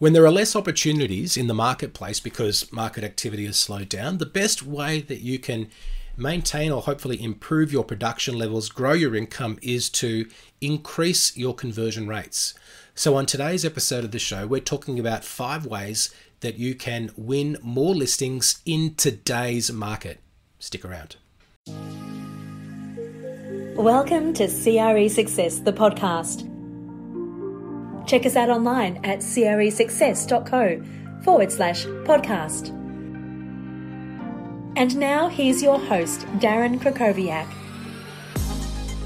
[0.00, 4.26] When there are less opportunities in the marketplace because market activity has slowed down, the
[4.26, 5.68] best way that you can
[6.16, 10.28] maintain or hopefully improve your production levels, grow your income, is to
[10.60, 12.54] increase your conversion rates.
[12.96, 17.12] So, on today's episode of the show, we're talking about five ways that you can
[17.16, 20.18] win more listings in today's market.
[20.58, 21.16] Stick around.
[23.76, 26.53] Welcome to CRE Success, the podcast.
[28.06, 30.82] Check us out online at cresuccess.co
[31.22, 32.68] forward slash podcast.
[34.76, 37.46] And now here's your host, Darren Krakowiak.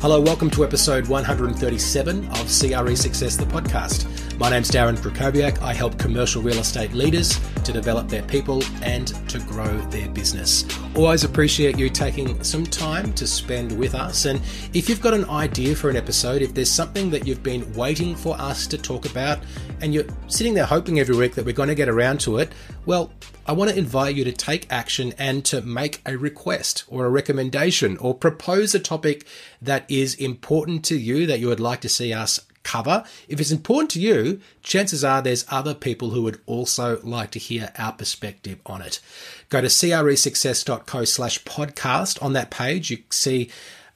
[0.00, 4.29] Hello, welcome to episode 137 of CRE Success, the podcast.
[4.40, 5.60] My name's Darren Krakowiak.
[5.60, 10.64] I help commercial real estate leaders to develop their people and to grow their business.
[10.96, 14.24] Always appreciate you taking some time to spend with us.
[14.24, 14.40] And
[14.72, 18.16] if you've got an idea for an episode, if there's something that you've been waiting
[18.16, 19.40] for us to talk about,
[19.82, 22.50] and you're sitting there hoping every week that we're going to get around to it,
[22.86, 23.12] well,
[23.46, 27.10] I want to invite you to take action and to make a request or a
[27.10, 29.26] recommendation or propose a topic
[29.60, 33.04] that is important to you that you would like to see us cover.
[33.28, 37.38] If it's important to you, chances are there's other people who would also like to
[37.38, 39.00] hear our perspective on it.
[39.48, 42.22] Go to cresuccess.co slash podcast.
[42.22, 43.50] On that page, you see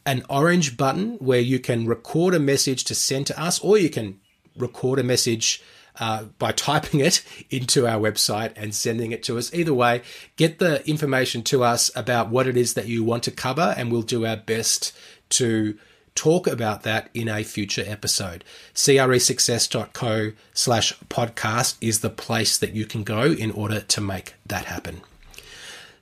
[0.06, 3.90] an orange button where you can record a message to send to us, or you
[3.90, 4.20] can
[4.56, 5.62] record a message
[6.00, 9.52] uh, by typing it into our website and sending it to us.
[9.54, 10.02] Either way,
[10.36, 13.90] get the information to us about what it is that you want to cover, and
[13.90, 14.96] we'll do our best
[15.30, 15.78] to
[16.14, 18.44] talk about that in a future episode.
[18.74, 24.66] cresuccess.co slash podcast is the place that you can go in order to make that
[24.66, 25.02] happen.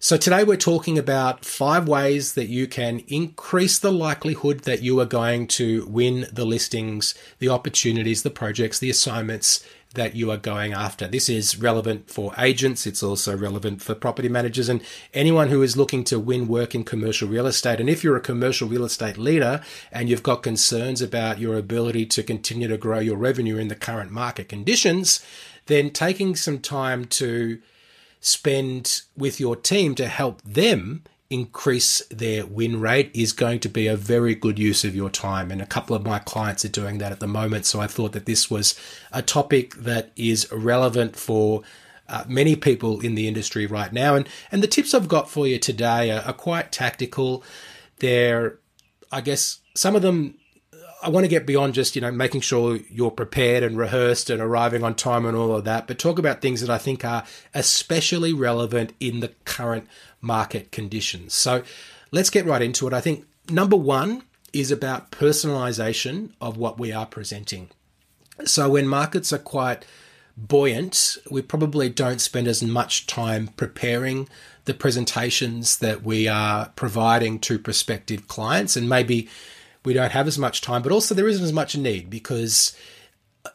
[0.04, 4.98] So today we're talking about five ways that you can increase the likelihood that you
[4.98, 9.64] are going to win the listings, the opportunities, the projects, the assignments
[9.94, 11.06] that you are going after.
[11.06, 12.86] This is relevant for agents.
[12.86, 14.80] It's also relevant for property managers and
[15.12, 17.80] anyone who is looking to win work in commercial real estate.
[17.80, 22.06] And if you're a commercial real estate leader and you've got concerns about your ability
[22.06, 25.24] to continue to grow your revenue in the current market conditions,
[25.66, 27.60] then taking some time to
[28.20, 31.02] spend with your team to help them
[31.32, 35.50] increase their win rate is going to be a very good use of your time.
[35.50, 37.64] And a couple of my clients are doing that at the moment.
[37.64, 38.78] So I thought that this was
[39.12, 41.62] a topic that is relevant for
[42.08, 44.14] uh, many people in the industry right now.
[44.14, 47.42] And, and the tips I've got for you today are, are quite tactical.
[48.00, 48.58] They're,
[49.10, 50.34] I guess, some of them
[51.02, 54.40] I want to get beyond just, you know, making sure you're prepared and rehearsed and
[54.40, 57.24] arriving on time and all of that, but talk about things that I think are
[57.54, 59.88] especially relevant in the current
[60.22, 61.34] market conditions.
[61.34, 61.62] So
[62.10, 62.94] let's get right into it.
[62.94, 64.22] I think number one
[64.52, 67.68] is about personalization of what we are presenting.
[68.44, 69.84] So when markets are quite
[70.36, 74.28] buoyant, we probably don't spend as much time preparing
[74.64, 79.28] the presentations that we are providing to prospective clients and maybe
[79.84, 82.76] we don't have as much time, but also there isn't as much need because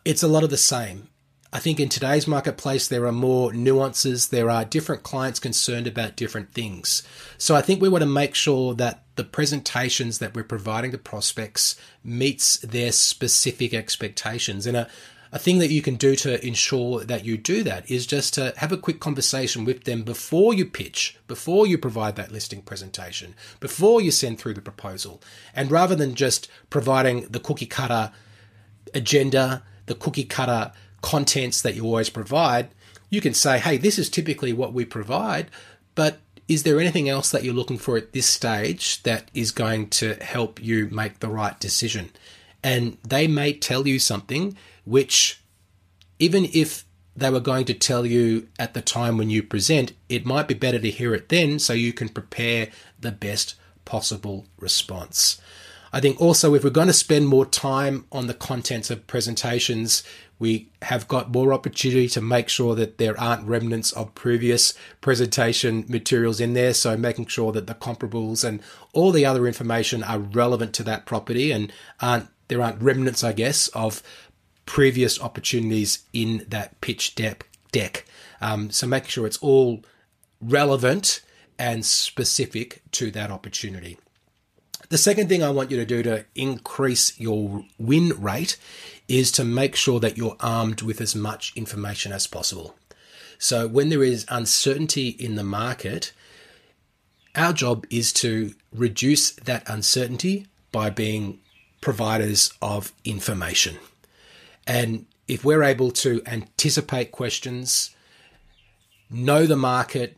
[0.03, 1.07] it's a lot of the same.
[1.53, 4.29] I think in today's marketplace, there are more nuances.
[4.29, 7.03] There are different clients concerned about different things.
[7.37, 10.97] So I think we want to make sure that the presentations that we're providing to
[10.97, 14.67] prospects meets their specific expectations.
[14.67, 14.89] And a,
[15.31, 18.53] a thing that you can do to ensure that you do that is just to
[18.57, 23.35] have a quick conversation with them before you pitch, before you provide that listing presentation,
[23.61, 25.21] before you send through the proposal.
[25.55, 28.11] And rather than just providing the cookie cutter
[28.93, 32.69] agenda, the cookie cutter contents that you always provide,
[33.09, 35.49] you can say, hey, this is typically what we provide,
[35.95, 39.89] but is there anything else that you're looking for at this stage that is going
[39.89, 42.11] to help you make the right decision?
[42.63, 45.41] And they may tell you something which,
[46.19, 46.85] even if
[47.15, 50.53] they were going to tell you at the time when you present, it might be
[50.53, 52.69] better to hear it then so you can prepare
[52.99, 55.41] the best possible response.
[55.93, 60.03] I think also if we're going to spend more time on the contents of presentations,
[60.39, 65.85] we have got more opportunity to make sure that there aren't remnants of previous presentation
[65.87, 66.73] materials in there.
[66.73, 68.61] So making sure that the comparables and
[68.93, 73.33] all the other information are relevant to that property and aren't there aren't remnants, I
[73.33, 74.01] guess, of
[74.65, 77.47] previous opportunities in that pitch deck.
[77.71, 78.05] deck.
[78.39, 79.83] Um, so making sure it's all
[80.39, 81.21] relevant
[81.59, 83.97] and specific to that opportunity.
[84.89, 88.57] The second thing I want you to do to increase your win rate
[89.07, 92.75] is to make sure that you're armed with as much information as possible.
[93.37, 96.13] So when there is uncertainty in the market,
[97.35, 101.39] our job is to reduce that uncertainty by being
[101.81, 103.77] providers of information.
[104.65, 107.95] And if we're able to anticipate questions,
[109.09, 110.17] know the market,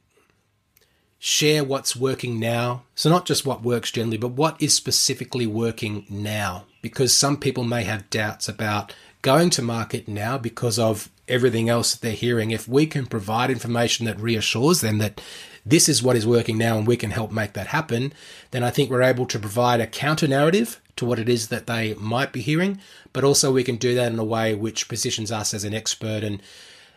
[1.20, 2.84] share what's working now.
[2.96, 6.66] So, not just what works generally, but what is specifically working now.
[6.82, 11.94] Because some people may have doubts about going to market now because of everything else
[11.94, 12.52] that they're hearing.
[12.52, 15.22] If we can provide information that reassures them that
[15.66, 18.14] this is what is working now and we can help make that happen,
[18.52, 21.68] then I think we're able to provide a counter narrative to what it is that
[21.68, 22.80] they might be hearing,
[23.14, 26.24] but also we can do that in a way which positions us as an expert
[26.24, 26.42] and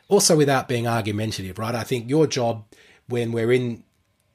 [0.08, 1.74] also without being argumentative, right?
[1.74, 2.64] I think your job
[3.08, 3.84] when we're in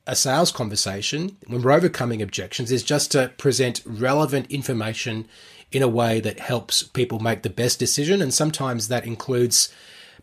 [0.08, 5.28] a sales conversation, when we're overcoming objections, is just to present relevant information
[5.72, 8.22] in a way that helps people make the best decision.
[8.22, 9.72] And sometimes that includes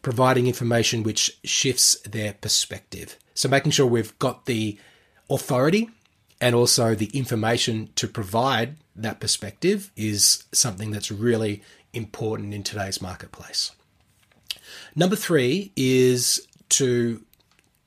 [0.03, 3.19] providing information which shifts their perspective.
[3.35, 4.79] So making sure we've got the
[5.29, 5.91] authority
[6.41, 13.03] and also the information to provide that perspective is something that's really important in today's
[13.03, 13.71] marketplace.
[14.97, 17.23] Number three is to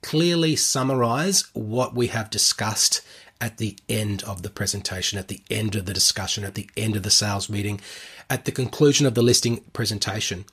[0.07, 3.01] clearly summarize what we have discussed
[3.41, 6.95] at the end of the presentation, at the end of the discussion, at the end
[6.95, 7.81] of the sales meeting,
[8.29, 10.45] at the conclusion of the listing presentation,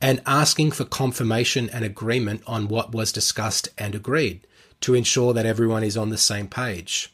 [0.00, 4.46] and asking for confirmation and agreement on what was discussed and agreed
[4.80, 7.12] to ensure that everyone is on the same page.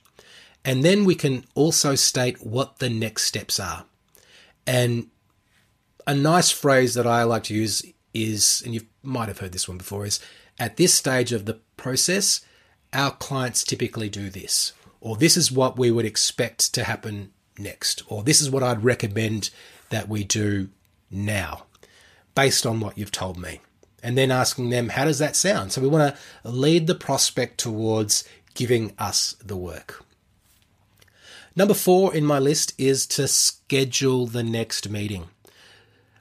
[0.65, 3.85] And then we can also state what the next steps are.
[4.65, 5.09] And
[6.07, 7.83] a nice phrase that I like to use
[8.15, 10.21] is, and you might have heard this one before, is
[10.61, 12.43] at this stage of the process,
[12.93, 18.03] our clients typically do this, or this is what we would expect to happen next,
[18.07, 19.51] or this is what I'd recommend
[19.89, 20.69] that we do
[21.11, 21.65] now,
[22.35, 23.61] based on what you've told me.
[24.03, 25.73] And then asking them, how does that sound?
[25.73, 28.25] So we want to lead the prospect towards
[28.55, 30.05] giving us the work.
[31.55, 35.29] Number four in my list is to schedule the next meeting.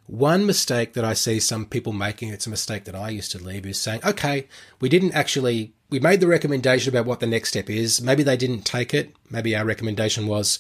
[0.10, 3.38] One mistake that I see some people making, it's a mistake that I used to
[3.38, 4.48] leave, is saying, okay,
[4.82, 8.02] we didn't actually, we made the recommendation about what the next step is.
[8.02, 9.16] Maybe they didn't take it.
[9.30, 10.58] Maybe our recommendation was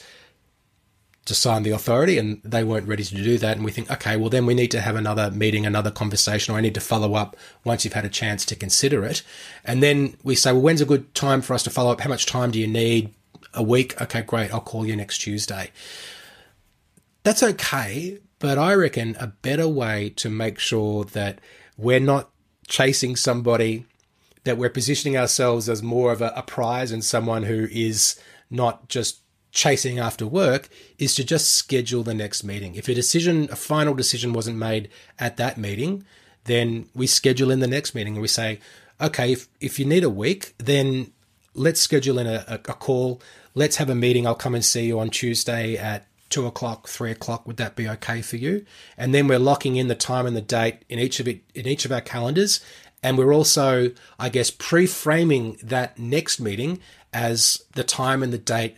[1.25, 3.57] to sign the authority and they weren't ready to do that.
[3.57, 6.59] And we think, okay, well, then we need to have another meeting, another conversation, or
[6.59, 9.23] I need to follow up once you've had a chance to consider it.
[9.65, 12.01] And then we say, well, when's a good time for us to follow up?
[12.01, 13.15] How much time do you need?
[13.55, 13.99] A week?
[13.99, 14.53] Okay, great.
[14.53, 15.71] I'll call you next Tuesday.
[17.23, 21.39] That's okay, but I reckon a better way to make sure that
[21.77, 22.29] we're not
[22.67, 23.85] chasing somebody,
[24.45, 28.19] that we're positioning ourselves as more of a, a prize and someone who is
[28.49, 29.19] not just
[29.51, 32.75] chasing after work is to just schedule the next meeting.
[32.75, 36.05] If a decision, a final decision wasn't made at that meeting,
[36.45, 38.59] then we schedule in the next meeting and we say,
[39.01, 41.11] okay, if, if you need a week, then
[41.53, 43.21] let's schedule in a, a, a call.
[43.55, 44.27] Let's have a meeting.
[44.27, 47.87] I'll come and see you on Tuesday at two o'clock, three o'clock, would that be
[47.89, 48.65] okay for you?
[48.97, 51.67] And then we're locking in the time and the date in each of it in
[51.67, 52.59] each of our calendars.
[53.01, 56.81] And we're also, I guess, pre-framing that next meeting
[57.13, 58.77] as the time and the date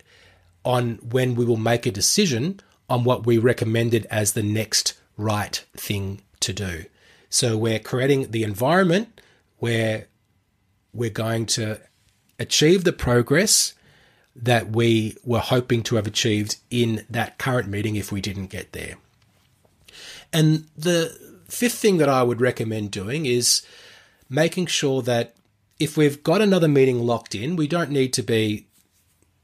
[0.64, 5.64] on when we will make a decision on what we recommended as the next right
[5.76, 6.84] thing to do.
[7.30, 9.20] So we're creating the environment
[9.58, 10.06] where
[10.92, 11.80] we're going to
[12.38, 13.74] achieve the progress
[14.34, 18.72] that we were hoping to have achieved in that current meeting if we didn't get
[18.72, 18.96] there.
[20.32, 21.16] And the
[21.48, 23.62] fifth thing that I would recommend doing is
[24.30, 25.34] making sure that
[25.78, 28.66] if we've got another meeting locked in, we don't need to be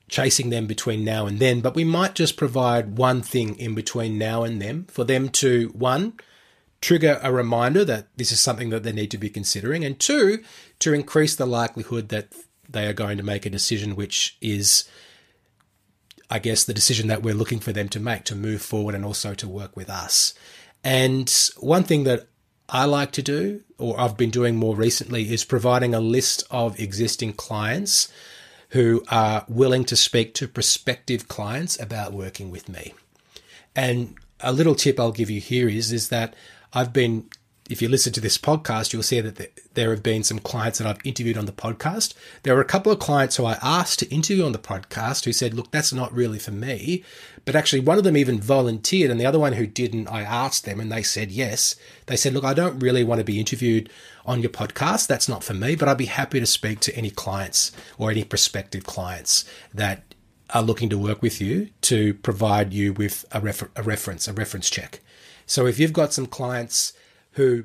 [0.09, 4.17] chasing them between now and then, but we might just provide one thing in between
[4.17, 6.15] now and then for them to, one,
[6.81, 10.43] trigger a reminder that this is something that they need to be considering, and two,
[10.79, 12.33] to increase the likelihood that
[12.69, 14.85] they are going to make a decision which is,
[16.31, 19.05] I guess, the decision that we're looking for them to make to move forward and
[19.05, 20.35] also to work with us.
[20.85, 22.29] And one thing that
[22.69, 26.79] I like to do, or I've been doing more recently, is providing a list of
[26.79, 28.13] existing clients
[28.71, 32.93] who are willing to speak to prospective clients about working with me.
[33.75, 36.35] And a little tip I'll give you here is, is that
[36.75, 37.31] I've been
[37.69, 40.87] if you listen to this podcast, you'll see that there have been some clients that
[40.87, 42.15] I've interviewed on the podcast.
[42.43, 45.33] There were a couple of clients who I asked to interview on the podcast who
[45.33, 47.05] said, look, that's not really for me.
[47.45, 50.65] But actually, one of them even volunteered, and the other one who didn't, I asked
[50.65, 51.77] them and they said yes.
[52.07, 53.91] They said, look, I don't really want to be interviewed
[54.25, 55.07] on your podcast.
[55.07, 58.25] That's not for me, but I'd be happy to speak to any clients or any
[58.25, 59.45] prospective clients
[59.75, 60.15] that
[60.51, 64.33] are looking to work with you to provide you with a, refer- a reference, a
[64.33, 65.01] reference check.
[65.45, 66.93] So if you've got some clients,
[67.39, 67.63] who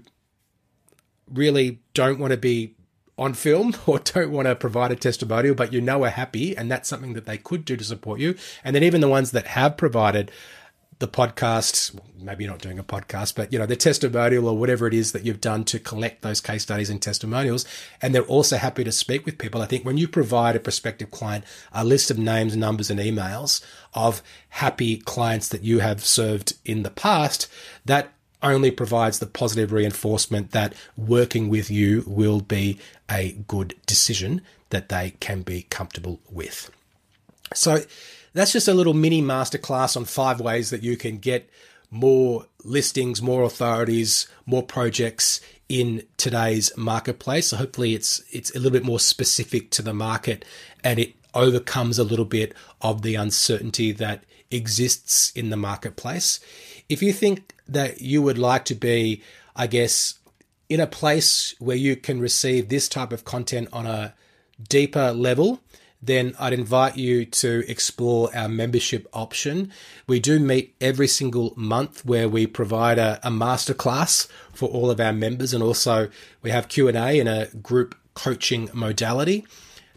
[1.32, 2.76] really don't want to be
[3.18, 6.72] on film or don't want to provide a testimonial, but you know are happy, and
[6.72, 8.36] that's something that they could do to support you.
[8.64, 10.32] And then even the ones that have provided
[11.00, 14.88] the podcast, maybe you're not doing a podcast, but you know, the testimonial or whatever
[14.88, 17.66] it is that you've done to collect those case studies and testimonials.
[18.00, 19.62] And they're also happy to speak with people.
[19.62, 23.66] I think when you provide a prospective client a list of names, numbers, and emails
[23.96, 27.48] of happy clients that you have served in the past,
[27.86, 28.13] that
[28.44, 32.78] only provides the positive reinforcement that working with you will be
[33.10, 36.70] a good decision that they can be comfortable with.
[37.54, 37.80] So
[38.34, 41.50] that's just a little mini masterclass on five ways that you can get
[41.90, 47.50] more listings, more authorities, more projects in today's marketplace.
[47.50, 50.44] So hopefully it's it's a little bit more specific to the market
[50.84, 56.40] and it overcomes a little bit of the uncertainty that exists in the marketplace.
[56.94, 59.24] If you think that you would like to be,
[59.56, 60.20] I guess,
[60.70, 64.14] in a place where you can receive this type of content on a
[64.70, 65.60] deeper level,
[66.04, 69.72] then I'd invite you to explore our membership option.
[70.06, 75.00] We do meet every single month where we provide a, a masterclass for all of
[75.00, 76.10] our members and also
[76.44, 79.48] we have Q&A in a group coaching modality.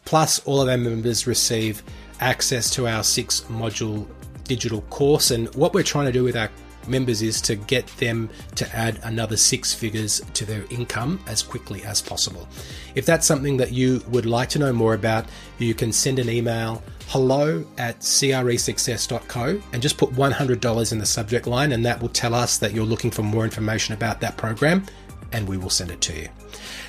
[0.07, 1.83] Plus all of our members receive
[2.21, 4.09] access to our six module
[4.45, 6.49] digital course and what we're trying to do with our
[6.89, 11.83] members is to get them to add another six figures to their income as quickly
[11.85, 12.49] as possible.
[12.95, 15.27] If that's something that you would like to know more about,
[15.59, 21.47] you can send an email hello at cresuccess.co and just put $100 in the subject
[21.47, 24.85] line, and that will tell us that you're looking for more information about that program,
[25.33, 26.29] and we will send it to you.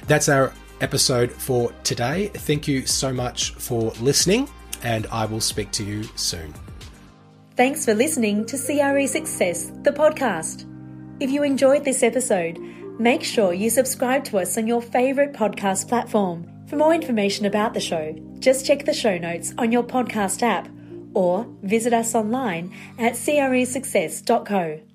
[0.08, 2.28] That's our episode for today.
[2.34, 4.50] Thank you so much for listening,
[4.84, 6.54] and I will speak to you soon.
[7.58, 10.66] Thanks for listening to CRE Success, the podcast.
[11.20, 12.60] If you enjoyed this episode,
[13.00, 16.48] make sure you subscribe to us on your favourite podcast platform.
[16.68, 20.70] For more information about the show, just check the show notes on your podcast app
[21.16, 24.87] or visit us online at cresuccess.co.